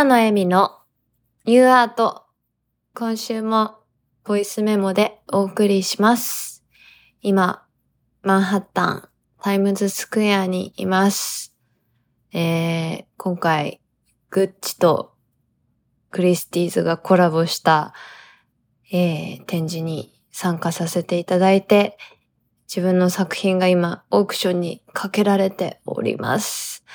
[0.00, 0.78] 草野恵美の
[1.44, 2.22] ニューアート。
[2.94, 3.80] 今週も
[4.24, 6.64] ボイスメモでお送りします。
[7.20, 7.66] 今、
[8.22, 9.08] マンハッタン
[9.42, 11.54] タイムズスクエアにいます。
[12.32, 13.82] えー、今回、
[14.30, 15.12] グッチと
[16.10, 17.92] クリスティーズがコラボした、
[18.90, 21.98] えー、展示に参加させていただいて、
[22.74, 26.86] 自分の作品が今オークションにかけられております。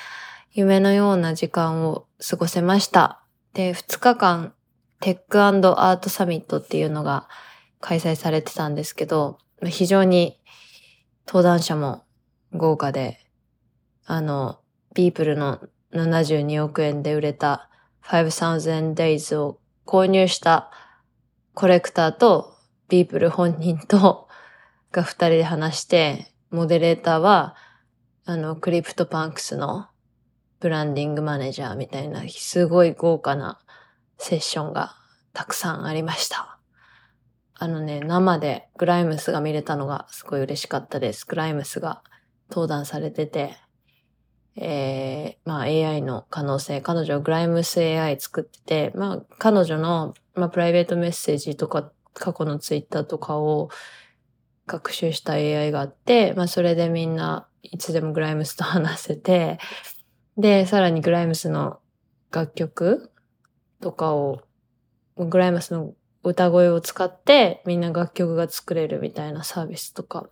[0.54, 3.22] 夢のような時間を過ごせました。
[3.54, 4.54] で、2日間
[5.02, 7.28] テックアートサミットっていうのが
[7.80, 10.40] 開催されてたんですけど、非常に
[11.28, 12.04] 登壇者も
[12.54, 13.20] 豪華で、
[14.06, 14.60] あの、
[14.94, 15.60] ビープルの
[15.94, 17.70] 72億円で売れた
[18.04, 20.72] 5000 Days を購入した
[21.54, 22.56] コレクターと
[22.90, 24.28] ビープル本人と
[24.92, 27.56] が二人で話して、モデレーターは、
[28.26, 29.88] あの、クリプトパンクスの
[30.66, 33.60] ブランディングマネージャーみたいな、すごい豪華な
[34.18, 34.96] セッションが
[35.32, 36.58] たくさんありました。
[37.54, 41.24] あのね、生でグライムスが見れたのがすごい嬉しかったです。
[41.28, 42.02] グライムスが
[42.50, 43.58] 登壇されてて、
[44.56, 53.70] えー、まあ AI の可能性、彼女はグライムス AI 作ってて、まあ彼女の、まあ、プライベートメッセージとか過去のツイッターとかを
[54.66, 59.60] 学習した AI があって、まあそれでみんないつでもグライムスと話せて、
[60.38, 61.80] で、さらにグライムスの
[62.32, 63.12] 楽曲
[63.82, 64.42] とかを、
[65.18, 70.30] グライムスの歌声を使ってみんな楽曲が作れるみたいなサービスとか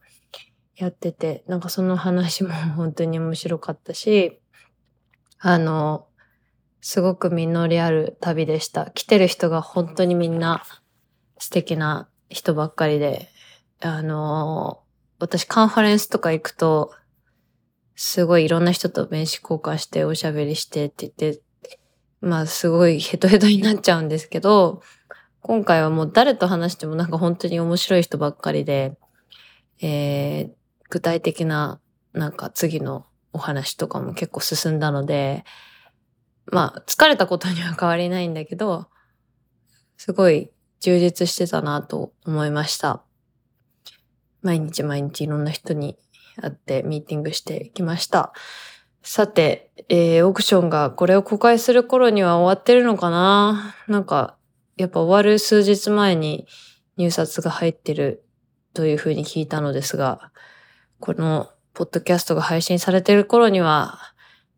[0.76, 4.42] やってて、なんかその話も 本当に面白かったし、
[5.40, 6.08] あの、
[6.82, 8.92] すごく実りある旅でした。
[8.92, 10.64] 来てる人が本当にみんな
[11.38, 13.30] 素敵な人ばっかりで、
[13.82, 14.82] あの、
[15.20, 16.92] 私カンファレンスとか行くと、
[17.96, 21.42] すごいいろんな人と名刺交換しておしゃべりしてって言って、
[22.22, 24.82] まあすごいヘトヘトになっちゃうんですけど、
[25.42, 28.98] 今回はもう誰と話してもなんか本当に面白い人ばっかりで、
[29.82, 30.52] えー、
[30.90, 31.82] 具体的な
[32.14, 35.44] なんか次のお話とかも結構進んだので、
[36.46, 38.88] まあ疲れたことには変わりないんだけど、
[39.98, 40.50] すごい
[40.80, 43.04] 充実してたなと思いました。
[44.42, 45.98] 毎日毎日いろんな人に
[46.42, 48.34] 会ってミーティングしてきました。
[49.02, 53.76] さて、えー、オークションがこれを公開する頃には終わってるのかな？
[53.88, 54.38] なんか、
[54.78, 56.48] やっぱ終わる数日前に
[56.98, 58.24] 入札が入ってる
[58.74, 60.32] というふうに聞いたのですが、
[61.00, 64.00] このポッドキャストが配信されてる頃には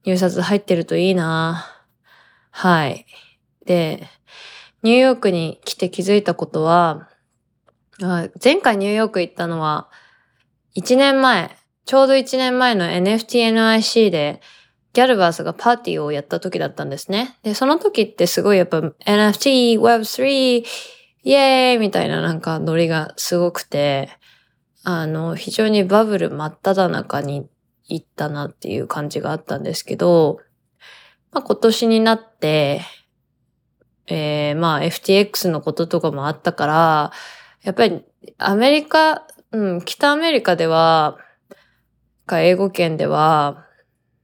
[0.04, 1.66] 入札入ってるといいな
[2.52, 3.06] はい。
[3.66, 4.08] で、
[4.84, 7.10] ニューヨークに来て気づいたことは、
[8.44, 9.90] 前回ニューヨーク行ったのは
[10.76, 14.42] 1年前、ちょうど1年前の NFTNIC で
[14.94, 17.38] ギャルバースがパーティーをやった時だったんですね。
[17.44, 20.66] で、その時ってすごいやっぱ NFT、Web3、
[21.24, 24.10] イエーイみたいななんかノリがすごくて、
[24.84, 27.50] あの、非常にバブル真っ只中に
[27.88, 30.40] 行ったなっていう感じがあったんですけど、
[31.32, 32.82] まあ今年になって、
[34.08, 37.12] えー、まあ FTX のこととかもあったから、
[37.64, 38.02] やっぱり
[38.38, 41.18] アメリカ、うん、北アメリカでは、
[42.26, 43.66] か英語圏では、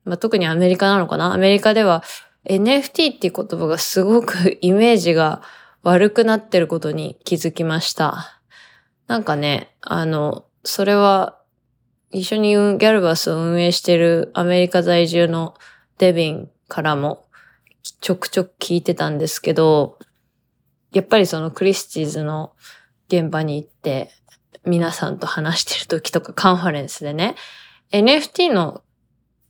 [0.04, 1.34] まあ、特にアメリカなのかな？
[1.34, 2.04] アメリカでは
[2.46, 5.42] NFT っていう言葉がすごく イメージが
[5.84, 8.42] 悪くなってることに気づきました。
[9.08, 11.38] なんかね、あの、それは
[12.12, 15.56] 一緒にギャルバスを運営してるアメリカ在住の
[15.98, 17.26] デビンからも
[18.00, 19.98] ちょくちょく聞いてたんですけど、
[20.94, 22.54] やっぱりそのクリスティーズの
[23.08, 24.12] 現場に行って
[24.66, 27.36] 皆さんと話してる時とかカンファレンスでね、
[27.92, 28.84] NFT の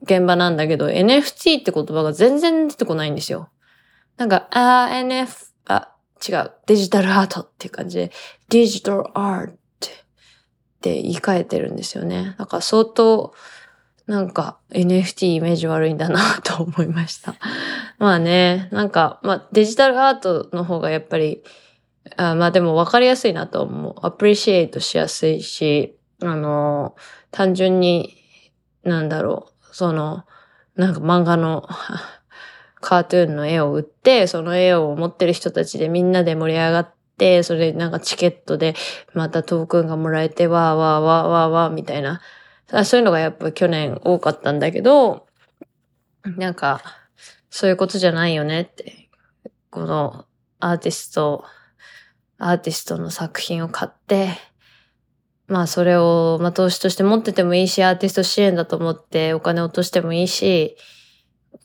[0.04, 3.50] 現場なんだけど、NFT って言葉が全然出てこないんですよ。
[4.18, 5.96] なんか、あ、NF、あ、
[6.28, 8.12] 違う、デジタルアートっていう感じで、
[8.50, 9.58] デジタルアートっ
[10.82, 12.36] て言い換えてるんですよね。
[12.38, 13.34] だから相当、
[14.08, 17.36] なんか NFT イメージ悪いんだなと思いました。
[17.98, 21.44] まあね、なんか、まあデジタルアートの方がやっぱり、
[22.18, 23.96] あまあでも分かりやすいなと思う。
[24.02, 26.96] アプリシエイトしやすいし、あの、
[27.32, 28.21] 単純に、
[28.84, 30.26] なんだろう、その、
[30.76, 31.68] なんか漫画の
[32.82, 38.74] カートゥーンの絵を売って、その絵を持ってる人たちでみんなで盛り上がって、それなんかチケットで
[39.14, 42.22] またトークンがもらえて、わーわーわーわーわーみたいな。
[42.84, 45.28] そういうのがやっぱ去年多かったんだけど、
[46.24, 46.82] なんか、
[47.50, 49.10] そういうことじゃないよねって。
[49.70, 50.26] この
[50.60, 51.46] アーティスト、
[52.38, 54.30] アーティストの作品を買って、
[55.52, 60.78] まあそれを、まあ投資として持っててもいいし、アーティスト支援だと思ってお金落としてもいいし、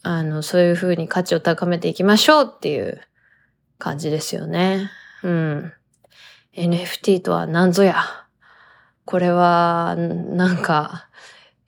[0.03, 3.01] あの、そういう風に価値を高めていきましょうっていう
[3.79, 4.91] 感じですよね。
[5.23, 5.73] うん。
[6.57, 8.03] NFT とは何ぞや。
[9.05, 11.09] これは、なんか、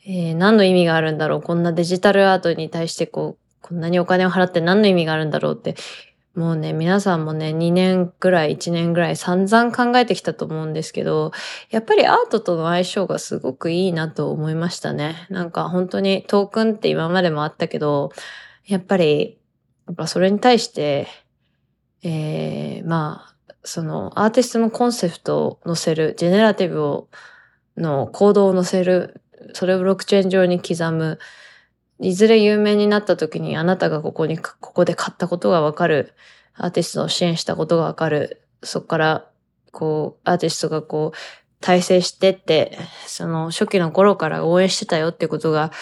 [0.04, 1.42] えー、何の意味があるんだろう。
[1.42, 5.76] こんなデジタルアートに対してこう、こんなにお金を払って何の意味があるんだろうって、
[6.38, 11.32] もうね、皆さんもね、2年ぐらい、1年ぐらい散々考えてきたと思うんですけど、
[11.70, 15.26] やっぱりアートとの相性がすごくいいなと思いましたね。
[15.30, 18.12] なんか本当にトークンって今までもあったけど、
[18.66, 19.40] やっぱり、
[19.88, 21.08] やっぱそれに対して、
[22.04, 27.08] えー、まあ、そのアーティストのコンセプトを載せる、ジェネラティブを、
[27.76, 29.22] の行動を載せる、
[29.54, 31.18] それをブロックチェーン上に刻む、
[32.00, 36.14] いずれ有名になった時にあなたがここに、ここで買ったことがわかる。
[36.54, 38.42] アーティストを支援したことがわかる。
[38.62, 39.30] そこから、
[39.72, 41.16] こう、アーティストがこう、
[41.60, 45.72] 体制してって、その初期の頃から応援してたよってことが、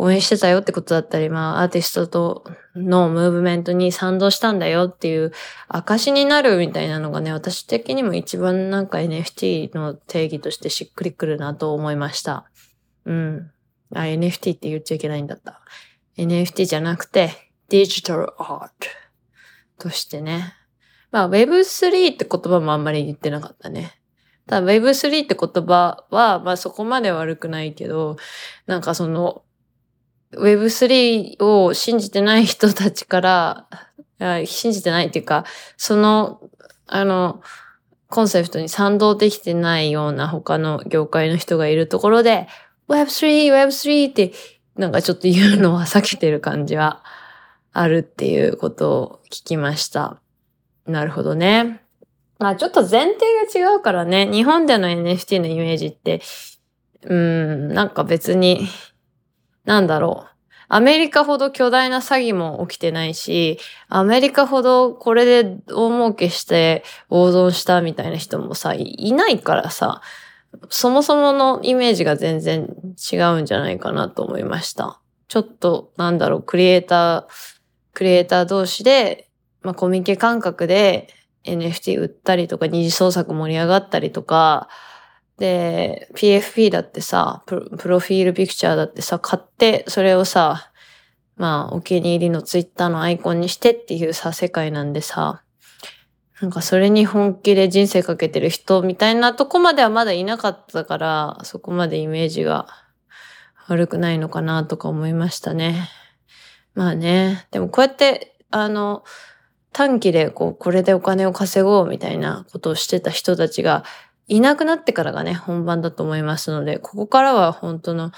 [0.00, 2.44] 応援してたよってことだったり、まあ、アーティストと
[2.74, 5.32] のムーブメントに賛同したんだよっていう
[5.68, 12.46] 証になるみたいなのがね、私的にも一番なんか NFT の定義としてしっくりくるなと思いました。
[13.04, 13.50] うん。
[13.94, 15.60] あ、NFT って言っちゃいけないんだった。
[16.16, 17.30] NFT じゃなくて、
[17.68, 18.88] デジタルアート
[19.78, 20.54] としてね。
[21.10, 24.00] まあ Web3 って言葉もあんまり言ってなかったね。
[24.46, 28.16] ただ Web3 って言葉は、まあそこまで悪くないけど、
[28.66, 29.42] なんかその
[30.32, 33.68] Web3 を信じてない人たちから、
[34.46, 35.44] 信じてないっていうか、
[35.76, 36.40] その、
[36.86, 37.42] あの、
[38.08, 42.48] コンセプトに賛同できてないような他の業界の人がいるところで、
[42.90, 44.32] Web3、Web3 って
[44.76, 47.02] なんかちょっと言うのは避けてる感じは
[47.72, 50.20] あるっていうことを聞きました。
[50.86, 51.82] なるほどね。
[52.38, 56.22] まあちょっと前提が違うからね、日本での NFT のイメージって、
[57.02, 58.66] うん、なんか別に、
[59.64, 60.30] なんだろう。
[60.72, 63.58] アメリカほど巨大な詐欺も起きてないし、
[63.88, 70.00] アメリカほどこれで大儲けして大損したみたいな人もさ、いないからさ、
[70.68, 72.74] そもそものイメージが全然
[73.12, 75.00] 違うんじゃないかなと思いました。
[75.28, 77.24] ちょっと、なんだろう、クリエイター、
[77.92, 79.28] クリエイター同士で、
[79.62, 81.08] まあ、コミケ感覚で
[81.44, 84.68] NFT 売ったりとか、二次創作盛り上がったりとか、
[85.38, 90.70] で、PFP だってさ、プロフィールピクチャーだってさ、買って、それをさ、
[91.36, 95.42] まあ、お気に入りのツイッターのアイコンにしてっていうさ、世界なんでさ、
[96.40, 102.66] なんかそれに本気で人生かけてる人みたいなとこまではまだいなかったから、そこまでイメージが
[103.68, 105.90] 悪くないのかなとか思いましたね。
[106.74, 109.04] まあね、でもこうやって、あの、
[109.72, 113.84] 短期でこう、これでお金を稼ごうみたいなことをしてた人たちが
[114.26, 118.12] いなくなってからがね、本番だと思いますので、ここからは本当の、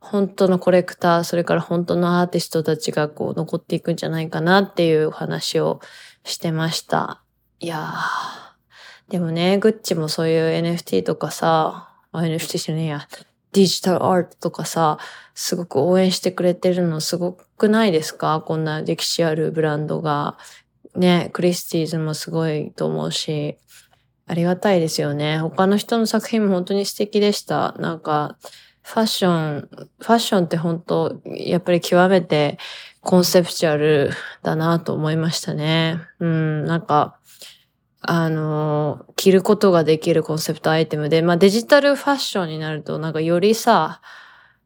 [0.00, 5.80] 本当のコレクター、それから本当のアーティストたちがこう残っていくんじゃないかなっていう話を
[6.24, 7.25] してました。
[7.60, 9.10] いやー。
[9.10, 13.08] でもね、グッチもそういう NFT とかさ、NFT じゃねえや、
[13.52, 14.98] デジタルアートとかさ、
[15.34, 18.42] すごく応援してくれてるのすごくないですか？
[18.44, 20.36] こんな歴史あるブランドが。
[20.94, 23.58] ね、クリスティーズもすごいと思うし、
[24.26, 25.38] ありがたいですよね。
[25.38, 27.74] 他の人の作品も本当に素敵でした。
[27.78, 28.38] なんか、
[28.82, 32.58] ファッション、ファッションって本当、やっぱり極めて
[33.02, 34.10] コンセプチュアル
[34.42, 36.00] だなと思いましたね。
[36.18, 37.18] うん、なんか、
[38.08, 44.00] あの、着ることができるコンセプトアイテムで、まあデジタルファッションになるとなんかよりさ、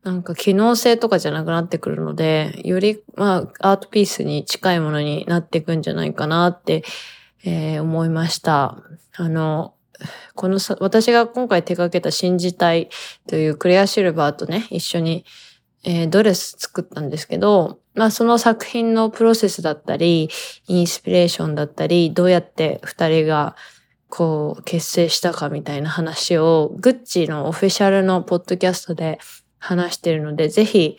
[0.02, 6.84] なんか機能性とかじゃなくなってくるので、よりまあアートピースに近いものになっていくんじゃないかなって、
[7.44, 8.76] えー、思いました。
[9.16, 9.74] あの、
[10.34, 12.88] このさ、私が今回手掛けた新時代
[13.26, 15.24] というクレアシルバーとね、一緒に、
[15.84, 20.28] えー、ドレス作ったんですけど、まあその作品のプロセスだったり、
[20.66, 23.56] インスピレーションだったり、どうやって二人が
[24.08, 29.18] こう結成したかみたいな話を、グッチのオフィシャルのポッドキャストで
[29.58, 30.98] 話してるので、ぜひ、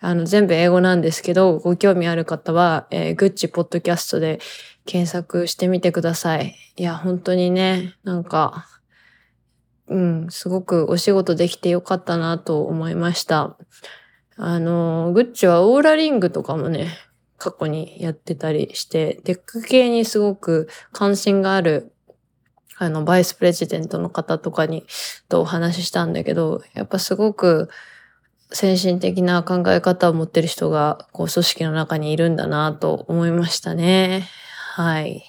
[0.00, 4.40] あの、全部英語なんですけど、ご興味ある方は、えー、グッチポッドキャストで
[4.86, 6.54] 検索してみてください。
[6.76, 8.66] いや、本当にね、なんか、
[9.88, 13.56] うん、すごくお仕事できてよかったなと思いました。
[14.42, 16.88] あの、グッチはオーラリングとかもね、
[17.36, 21.92] 過去にやってたりして、テック系にすごく関心がある、
[22.78, 24.86] あの、バイスプレジデントの方とかに、
[25.28, 27.68] とお話ししたんだけど、やっぱすごく
[28.50, 34.26] 先進的な考え方を持ってる人が、こう、組織の中にいるんだなと思いましたね。
[34.74, 35.22] はい。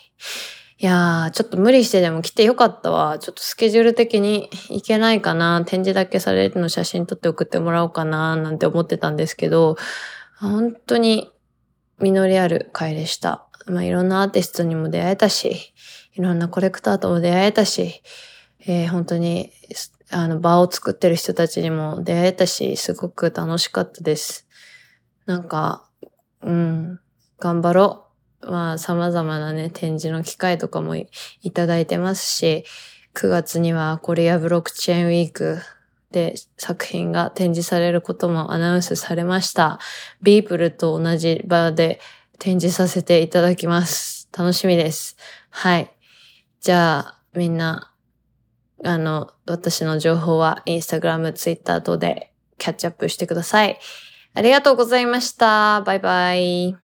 [0.82, 3.20] いやー、ちょっと無理してでも来てよかったわ。
[3.20, 5.64] ちょっとスケジュール的に行けないかな。
[5.64, 9.76] 展示だけされるの写真撮って送ってもらおうかな、なんて思ってたんですけど、
[10.40, 11.32] 本当に
[12.00, 13.46] 実りある回でした。
[13.68, 15.72] まあ、いろんなアーティストにも出会えたし、
[16.16, 18.02] いろんなコレクターとも出会えたし、
[18.66, 19.52] えー本当に、
[20.10, 24.48] あの、場を作ってる人たちにも出会えたし、すごく楽しかったです。
[25.28, 25.88] なんか、
[26.42, 27.00] うん、
[27.38, 28.11] 頑張ろう。
[28.44, 31.08] まあ、様々なね、展示の機会とかもい
[31.42, 32.66] いただいてますし、
[33.14, 35.60] 9月にはコリアブロックチェーンウィーク
[36.12, 39.80] で作品が展示されることもアナウンスされました。
[40.22, 42.00] ビープルと同じ場で
[42.40, 44.30] 展示させていただきます。
[44.38, 45.18] 楽しみです。
[45.50, 45.92] はい。
[46.62, 47.92] じゃあ、みんな、
[48.84, 53.80] あの、私の情報はインスタグラム、ツイッター等でキャッチアップしてください。
[54.34, 55.82] ありがとうございました。
[55.82, 56.82] バイバイ。